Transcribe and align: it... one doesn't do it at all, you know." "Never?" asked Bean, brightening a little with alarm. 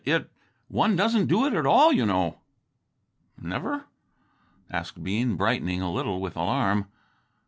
it... 0.03 0.27
one 0.67 0.95
doesn't 0.95 1.27
do 1.27 1.45
it 1.45 1.53
at 1.53 1.63
all, 1.63 1.93
you 1.93 2.03
know." 2.03 2.39
"Never?" 3.39 3.85
asked 4.67 5.03
Bean, 5.03 5.35
brightening 5.35 5.79
a 5.83 5.91
little 5.93 6.19
with 6.19 6.35
alarm. 6.35 6.87